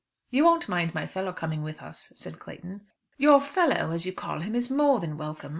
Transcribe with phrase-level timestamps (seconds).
[0.31, 2.81] "You won't mind my fellow coming with us?" said Captain Clayton.
[3.19, 5.49] "'Your fellow,' as you call him, is more than welcome.